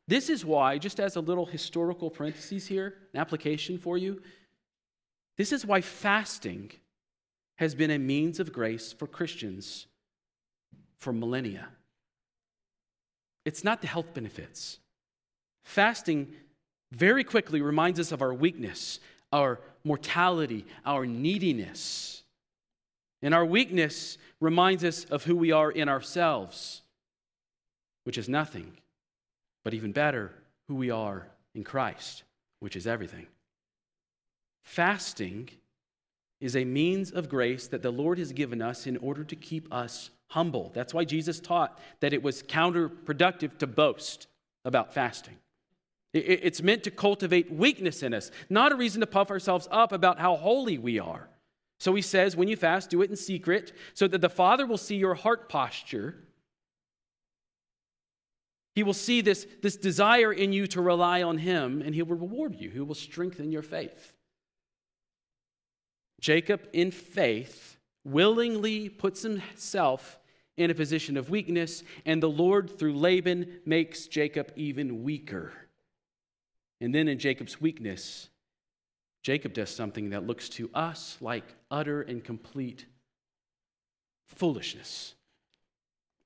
[0.08, 4.22] This is why, just as a little historical parenthesis here, an application for you,
[5.36, 6.72] this is why fasting
[7.58, 9.86] has been a means of grace for Christians
[10.96, 11.68] for millennia.
[13.44, 14.78] It's not the health benefits.
[15.64, 16.32] Fasting
[16.90, 22.22] very quickly reminds us of our weakness, our mortality, our neediness.
[23.20, 26.80] And our weakness reminds us of who we are in ourselves,
[28.04, 28.72] which is nothing.
[29.64, 30.32] But even better,
[30.68, 32.24] who we are in Christ,
[32.60, 33.26] which is everything.
[34.64, 35.50] Fasting
[36.40, 39.72] is a means of grace that the Lord has given us in order to keep
[39.72, 40.70] us humble.
[40.74, 44.26] That's why Jesus taught that it was counterproductive to boast
[44.64, 45.36] about fasting.
[46.14, 50.18] It's meant to cultivate weakness in us, not a reason to puff ourselves up about
[50.18, 51.28] how holy we are.
[51.80, 54.78] So he says, when you fast, do it in secret so that the Father will
[54.78, 56.16] see your heart posture.
[58.78, 62.14] He will see this, this desire in you to rely on him, and he will
[62.14, 62.70] reward you.
[62.70, 64.12] He will strengthen your faith.
[66.20, 70.20] Jacob, in faith, willingly puts himself
[70.56, 75.52] in a position of weakness, and the Lord, through Laban, makes Jacob even weaker.
[76.80, 78.28] And then in Jacob's weakness,
[79.24, 82.86] Jacob does something that looks to us like utter and complete
[84.28, 85.16] foolishness.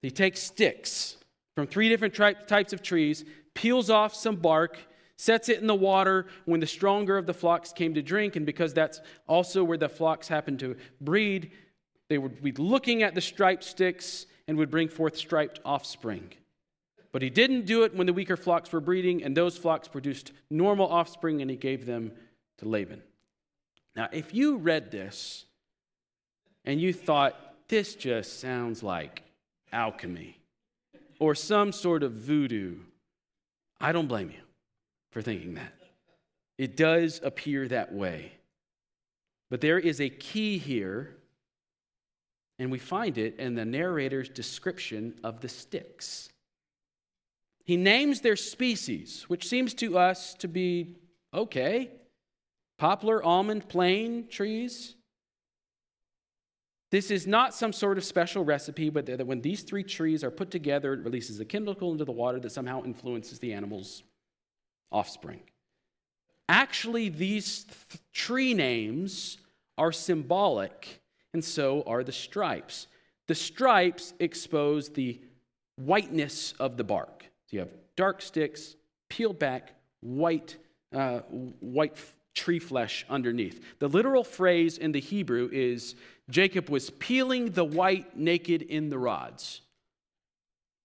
[0.02, 1.16] He takes sticks
[1.54, 4.78] from three different types of trees, peels off some bark,
[5.16, 8.46] sets it in the water when the stronger of the flocks came to drink, and
[8.46, 11.52] because that's also where the flocks happened to breed,
[12.08, 16.32] they would be looking at the striped sticks and would bring forth striped offspring.
[17.12, 20.32] But he didn't do it when the weaker flocks were breeding, and those flocks produced
[20.50, 22.12] normal offspring, and he gave them
[22.58, 23.02] to Laban.
[23.94, 25.44] Now, if you read this
[26.64, 29.22] and you thought, this just sounds like
[29.72, 30.41] alchemy
[31.22, 32.74] or some sort of voodoo,
[33.80, 34.40] I don't blame you
[35.12, 35.72] for thinking that.
[36.58, 38.32] It does appear that way.
[39.48, 41.14] But there is a key here,
[42.58, 46.28] and we find it in the narrator's description of the sticks.
[47.64, 50.96] He names their species, which seems to us to be
[51.32, 51.92] okay
[52.78, 54.96] poplar, almond, plane trees.
[56.92, 60.30] This is not some sort of special recipe, but that when these three trees are
[60.30, 64.02] put together, it releases a chemical into the water that somehow influences the animal's
[64.92, 65.40] offspring.
[66.50, 69.38] Actually, these th- tree names
[69.78, 71.00] are symbolic,
[71.32, 72.88] and so are the stripes.
[73.26, 75.18] The stripes expose the
[75.76, 77.24] whiteness of the bark.
[77.46, 78.76] So you have dark sticks,
[79.08, 80.58] peeled back, white,
[80.94, 81.20] uh,
[81.60, 81.96] white
[82.34, 83.62] tree flesh underneath.
[83.78, 85.94] The literal phrase in the Hebrew is
[86.30, 89.60] Jacob was peeling the white naked in the rods.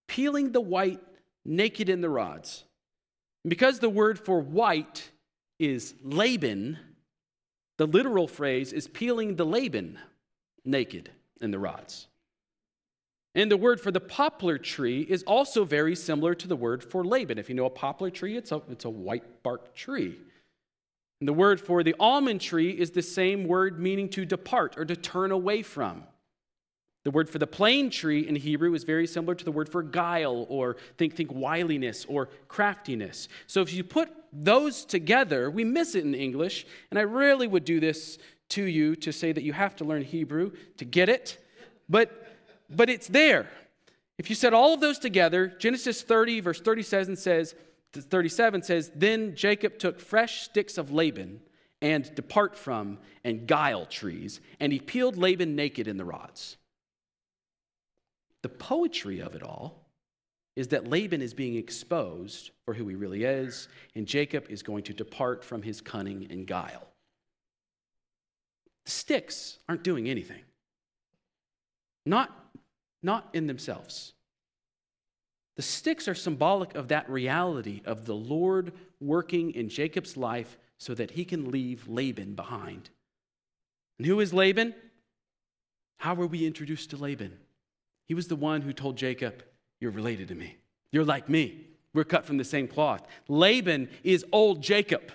[0.08, 1.02] Peeling the white
[1.46, 2.64] naked in the rods.
[3.48, 5.10] Because the word for white
[5.60, 6.78] is Laban,
[7.78, 9.98] the literal phrase is peeling the Laban
[10.66, 12.08] naked in the rods.
[13.36, 17.06] And the word for the poplar tree is also very similar to the word for
[17.06, 17.38] Laban.
[17.38, 20.18] If you know a poplar tree, it's a, it's a white bark tree.
[21.20, 24.86] And the word for the almond tree is the same word meaning to depart or
[24.86, 26.04] to turn away from.
[27.04, 29.82] The word for the plane tree in Hebrew is very similar to the word for
[29.82, 33.30] guile or think, think wiliness or craftiness.
[33.48, 36.68] So if you put those together, we miss it in English.
[36.92, 38.18] And I rarely would do this
[38.50, 41.38] to you to say that you have to learn Hebrew to get it.
[41.90, 42.28] But
[42.70, 43.48] but it's there.
[44.18, 47.56] If you set all of those together, Genesis 30, verse 37 says,
[47.94, 51.42] 37 says, Then Jacob took fresh sticks of Laban
[51.82, 56.58] and depart from and guile trees, and he peeled Laban naked in the rods.
[58.42, 59.88] The poetry of it all
[60.56, 64.84] is that Laban is being exposed for who he really is, and Jacob is going
[64.84, 66.88] to depart from his cunning and guile.
[68.86, 70.42] The sticks aren't doing anything.
[72.06, 72.32] Not
[73.04, 74.14] not in themselves.
[75.58, 80.94] The sticks are symbolic of that reality of the Lord working in Jacob's life so
[80.94, 82.92] that he can leave Laban behind.
[83.98, 84.76] And who is Laban?
[85.98, 87.36] How were we introduced to Laban?
[88.08, 89.44] He was the one who told Jacob,
[89.80, 90.58] You're related to me.
[90.92, 91.66] You're like me.
[91.92, 93.08] We're cut from the same cloth.
[93.28, 95.12] Laban is old Jacob,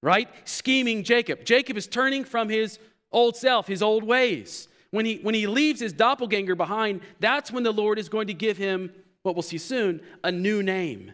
[0.00, 0.28] right?
[0.44, 1.44] Scheming Jacob.
[1.44, 2.78] Jacob is turning from his
[3.10, 4.68] old self, his old ways.
[4.90, 8.34] When he, when he leaves his doppelganger behind, that's when the Lord is going to
[8.34, 11.12] give him, what we'll see soon, a new name.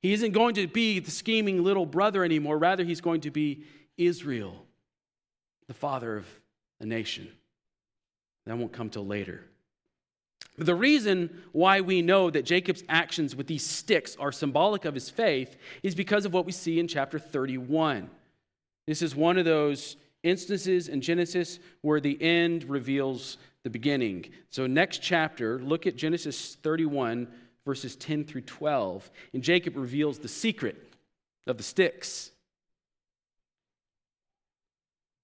[0.00, 2.58] He isn't going to be the scheming little brother anymore.
[2.58, 3.64] Rather, he's going to be
[3.96, 4.64] Israel,
[5.66, 6.26] the father of
[6.80, 7.28] a nation.
[8.46, 9.44] That won't come till later.
[10.56, 14.94] But the reason why we know that Jacob's actions with these sticks are symbolic of
[14.94, 18.10] his faith is because of what we see in chapter 31.
[18.86, 24.26] This is one of those instances in Genesis where the end reveals the beginning.
[24.50, 27.28] So, next chapter, look at Genesis 31,
[27.64, 29.10] verses 10 through 12.
[29.34, 30.94] And Jacob reveals the secret
[31.46, 32.30] of the sticks.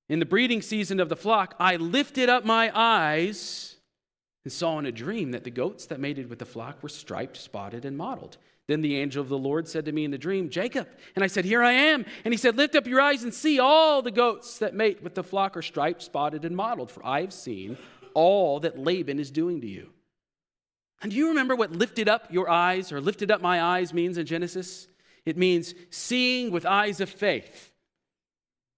[0.09, 3.77] In the breeding season of the flock, I lifted up my eyes
[4.45, 7.39] and saw in a dream that the goats that mated with the flock were striped,
[7.39, 8.37] spotted, and mottled.
[8.67, 10.89] Then the angel of the Lord said to me in the dream, Jacob.
[11.15, 12.05] And I said, Here I am.
[12.25, 15.15] And he said, Lift up your eyes and see all the goats that mate with
[15.15, 17.77] the flock are striped, spotted, and mottled, for I have seen
[18.15, 19.91] all that Laban is doing to you.
[21.03, 24.17] And do you remember what lifted up your eyes or lifted up my eyes means
[24.17, 24.89] in Genesis?
[25.27, 27.73] It means seeing with eyes of faith.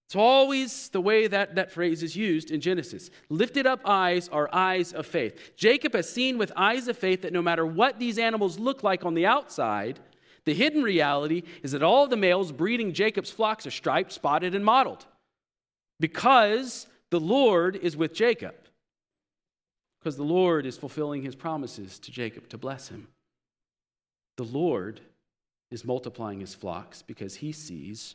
[0.06, 3.10] It's always the way that that phrase is used in Genesis.
[3.28, 5.52] Lifted up eyes are eyes of faith.
[5.56, 9.04] Jacob has seen with eyes of faith that no matter what these animals look like
[9.04, 9.98] on the outside,
[10.44, 14.64] the hidden reality is that all the males breeding Jacob's flocks are striped, spotted, and
[14.64, 15.04] mottled
[15.98, 18.54] because the Lord is with Jacob.
[20.06, 23.08] Because the Lord is fulfilling his promises to Jacob to bless him.
[24.36, 25.00] The Lord
[25.72, 28.14] is multiplying his flocks because he sees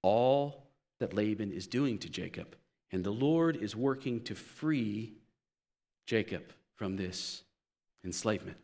[0.00, 0.68] all
[1.00, 2.54] that Laban is doing to Jacob.
[2.92, 5.14] And the Lord is working to free
[6.06, 7.42] Jacob from this
[8.04, 8.58] enslavement.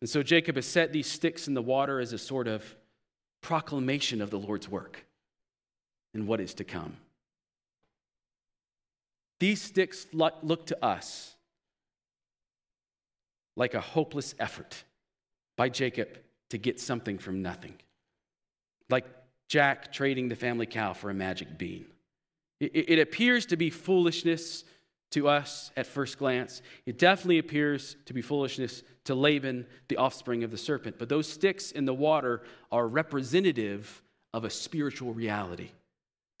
[0.00, 2.74] And so Jacob has set these sticks in the water as a sort of
[3.42, 5.04] proclamation of the Lord's work
[6.14, 6.96] and what is to come.
[9.40, 11.34] These sticks look to us
[13.56, 14.84] like a hopeless effort
[15.56, 16.18] by Jacob
[16.50, 17.74] to get something from nothing.
[18.88, 19.06] Like
[19.48, 21.86] Jack trading the family cow for a magic bean.
[22.60, 24.64] It, appears to be foolishness
[25.12, 26.60] to us at first glance.
[26.84, 30.98] It definitely appears to be foolishness to Laban, the offspring of the serpent.
[30.98, 34.02] But those sticks in the water are representative
[34.34, 35.70] of a spiritual reality.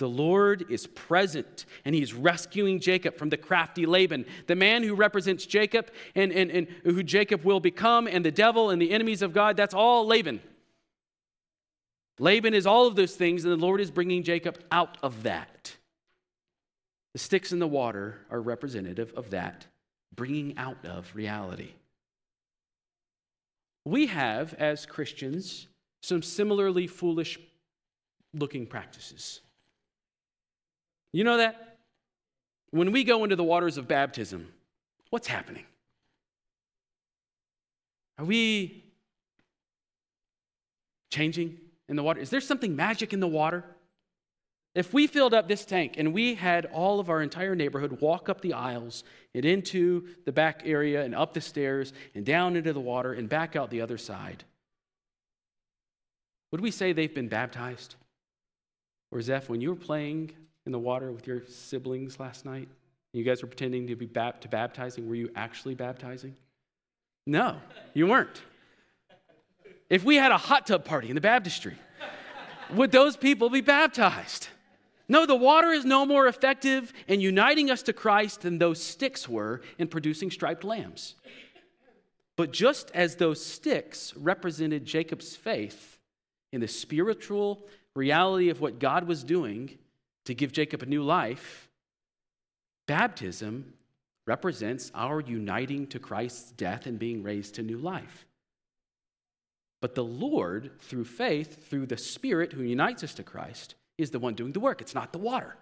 [0.00, 4.94] The Lord is present and he's rescuing Jacob from the crafty Laban, the man who
[4.94, 9.20] represents Jacob and, and, and who Jacob will become, and the devil and the enemies
[9.20, 9.58] of God.
[9.58, 10.40] That's all Laban.
[12.18, 15.76] Laban is all of those things, and the Lord is bringing Jacob out of that.
[17.12, 19.66] The sticks in the water are representative of that,
[20.16, 21.72] bringing out of reality.
[23.84, 25.68] We have, as Christians,
[26.02, 27.38] some similarly foolish
[28.32, 29.42] looking practices.
[31.12, 31.78] You know that?
[32.70, 34.52] When we go into the waters of baptism,
[35.10, 35.64] what's happening?
[38.18, 38.84] Are we
[41.10, 41.58] changing?
[41.90, 42.20] in the water?
[42.20, 43.64] Is there something magic in the water?
[44.76, 48.28] If we filled up this tank and we had all of our entire neighborhood walk
[48.28, 49.02] up the aisles
[49.34, 53.28] and into the back area and up the stairs and down into the water and
[53.28, 54.44] back out the other side,
[56.52, 57.96] would we say they've been baptized?
[59.10, 60.30] Or Zeph, when you were playing
[60.66, 62.68] in the water with your siblings last night,
[63.12, 66.36] you guys were pretending to be bap- to baptizing, were you actually baptizing?
[67.26, 67.56] No,
[67.94, 68.42] you weren't.
[69.88, 71.76] If we had a hot tub party in the baptistry,
[72.72, 74.48] would those people be baptized?
[75.08, 79.28] No, the water is no more effective in uniting us to Christ than those sticks
[79.28, 81.16] were in producing striped lambs.
[82.36, 85.98] But just as those sticks represented Jacob's faith
[86.52, 89.78] in the spiritual reality of what God was doing
[90.24, 91.68] to give Jacob a new life,
[92.86, 93.74] baptism
[94.26, 98.26] represents our uniting to Christ's death and being raised to new life.
[99.80, 104.18] But the Lord, through faith, through the Spirit who unites us to Christ, is the
[104.18, 104.80] one doing the work.
[104.80, 105.56] It's not the water.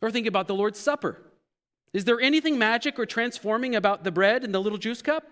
[0.00, 1.20] Or think about the Lord's Supper.
[1.92, 5.24] Is there anything magic or transforming about the bread and the little juice cup?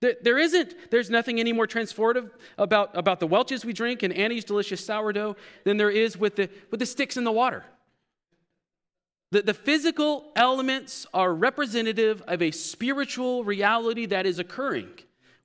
[0.00, 0.90] There, there isn't.
[0.90, 5.36] There's nothing any more transformative about, about the Welch's we drink and Annie's delicious sourdough
[5.64, 7.64] than there is with the, with the sticks in the water.
[9.32, 14.88] The, the physical elements are representative of a spiritual reality that is occurring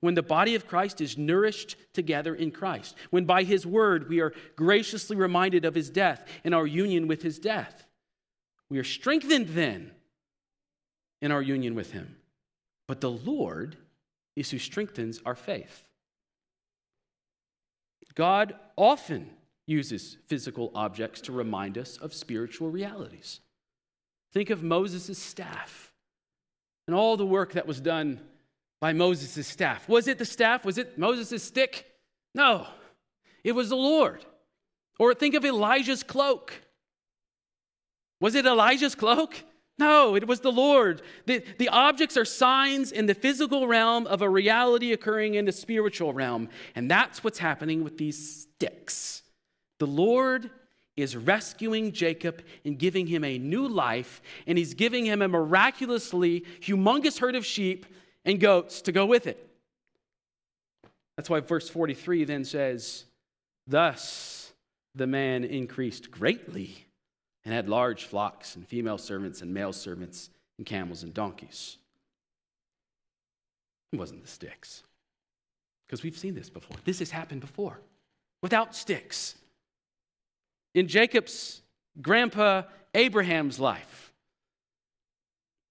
[0.00, 4.20] when the body of Christ is nourished together in Christ, when by his word we
[4.20, 7.86] are graciously reminded of his death and our union with his death.
[8.68, 9.92] We are strengthened then
[11.20, 12.16] in our union with him.
[12.88, 13.76] But the Lord
[14.36, 15.84] is who strengthens our faith.
[18.14, 19.30] God often
[19.66, 23.40] uses physical objects to remind us of spiritual realities.
[24.32, 25.92] Think of Moses' staff
[26.86, 28.20] and all the work that was done
[28.80, 29.88] by Moses' staff.
[29.88, 30.64] Was it the staff?
[30.64, 31.86] Was it Moses' stick?
[32.34, 32.66] No,
[33.44, 34.24] it was the Lord.
[34.98, 36.52] Or think of Elijah's cloak.
[38.20, 39.42] Was it Elijah's cloak?
[39.78, 41.02] No, it was the Lord.
[41.26, 45.52] The, the objects are signs in the physical realm of a reality occurring in the
[45.52, 46.48] spiritual realm.
[46.74, 49.22] And that's what's happening with these sticks.
[49.78, 50.50] The Lord
[50.96, 56.44] is rescuing Jacob and giving him a new life, and he's giving him a miraculously
[56.60, 57.86] humongous herd of sheep
[58.24, 59.48] and goats to go with it.
[61.16, 63.04] That's why verse 43 then says,
[63.66, 64.52] Thus
[64.94, 66.86] the man increased greatly
[67.44, 71.78] and had large flocks and female servants and male servants and camels and donkeys.
[73.92, 74.82] It wasn't the sticks.
[75.86, 76.76] because we've seen this before.
[76.84, 77.78] This has happened before
[78.40, 79.34] without sticks.
[80.74, 81.60] In Jacob's
[82.00, 82.62] grandpa
[82.94, 84.12] Abraham's life,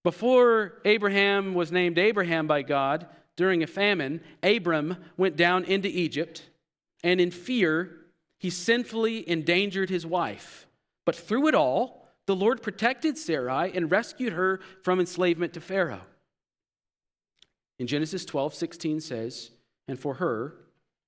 [0.03, 6.43] before Abraham was named Abraham by God during a famine, Abram went down into Egypt,
[7.03, 7.97] and in fear,
[8.37, 10.67] he sinfully endangered his wife.
[11.05, 16.01] But through it all, the Lord protected Sarai and rescued her from enslavement to Pharaoh.
[17.79, 19.51] In Genesis 12, 16 says,
[19.87, 20.55] And for her,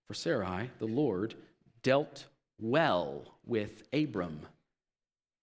[0.07, 1.35] for Sarai, the Lord
[1.83, 2.25] dealt
[2.59, 4.41] well with Abram.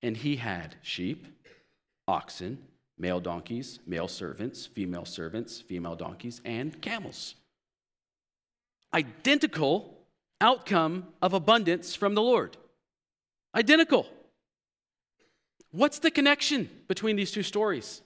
[0.02, 1.26] And he had sheep,
[2.08, 2.58] oxen,
[2.98, 7.36] male donkeys, male servants, female servants, female donkeys, and camels.
[8.92, 9.98] Identical
[10.40, 12.56] outcome of abundance from the Lord.
[13.54, 14.06] Identical.
[15.72, 18.02] What's the connection between these two stories?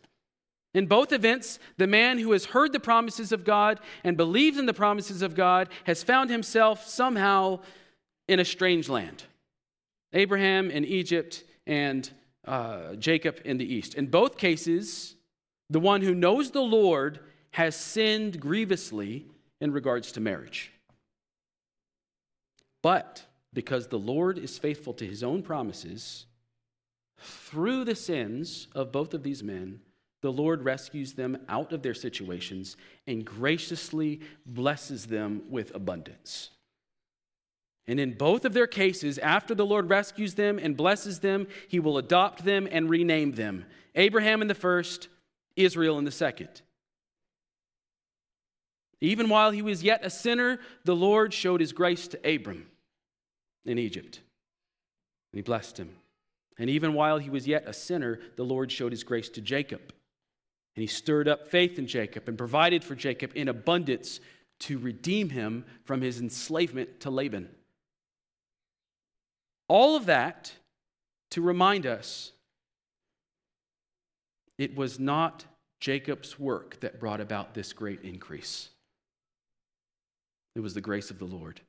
[0.74, 4.66] In both events, the man who has heard the promises of God and believes in
[4.66, 7.60] the promises of God has found himself somehow
[8.28, 9.24] in a strange land.
[10.12, 12.10] Abraham in Egypt and
[12.44, 13.94] uh, Jacob in the east.
[13.94, 15.14] In both cases,
[15.70, 17.20] the one who knows the Lord
[17.52, 19.26] has sinned grievously
[19.60, 20.72] in regards to marriage.
[22.82, 26.26] But because the Lord is faithful to his own promises,
[27.18, 29.80] through the sins of both of these men,
[30.22, 36.50] the Lord rescues them out of their situations and graciously blesses them with abundance.
[37.86, 41.78] And in both of their cases, after the Lord rescues them and blesses them, he
[41.78, 45.08] will adopt them and rename them Abraham in the first,
[45.56, 46.62] Israel in the second.
[49.00, 52.66] Even while he was yet a sinner, the Lord showed his grace to Abram
[53.64, 54.20] in Egypt.
[55.32, 55.94] And he blessed him.
[56.58, 59.80] And even while he was yet a sinner, the Lord showed his grace to Jacob.
[60.76, 64.20] And he stirred up faith in Jacob and provided for Jacob in abundance
[64.60, 67.48] to redeem him from his enslavement to Laban.
[69.68, 70.52] All of that
[71.32, 72.32] to remind us
[74.58, 75.44] it was not
[75.80, 78.68] Jacob's work that brought about this great increase,
[80.54, 81.60] it was the grace of the Lord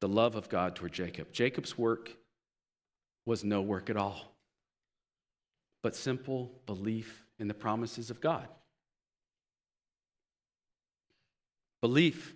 [0.00, 1.32] the love of God toward Jacob.
[1.32, 2.16] Jacob's work
[3.24, 4.32] was no work at all,
[5.82, 8.48] but simple belief in the promises of God.
[11.80, 12.34] Belief,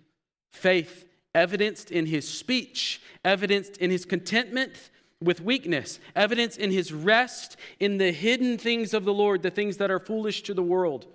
[0.52, 7.56] faith, evidenced in his speech, evidenced in his contentment with weakness, evidence in his rest
[7.80, 11.06] in the hidden things of the Lord, the things that are foolish to the world.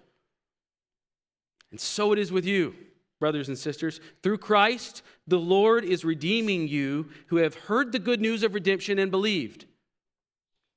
[1.72, 2.76] And so it is with you
[3.20, 4.00] brothers and sisters.
[4.24, 8.98] Through Christ, the Lord is redeeming you who have heard the good news of redemption
[9.00, 9.66] and believed.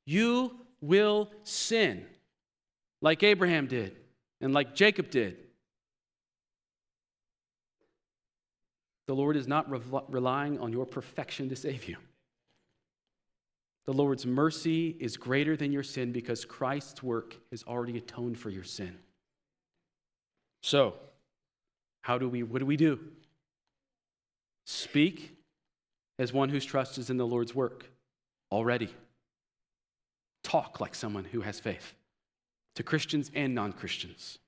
[0.05, 2.05] You will sin
[3.01, 3.97] like Abraham did
[4.41, 5.37] and like Jacob did.
[9.07, 11.97] The Lord is not re- relying on your perfection to save you.
[13.85, 18.49] The Lord's mercy is greater than your sin because Christ's work has already atoned for
[18.49, 18.97] your sin.
[20.63, 20.95] So,
[22.03, 23.01] how do we, what do we do?
[24.65, 25.37] Speak
[26.19, 27.87] as one whose trust is in the Lord's work
[28.51, 28.91] already.
[30.45, 31.95] Talk like someone who has faith
[32.75, 34.39] to Christians and non Christians.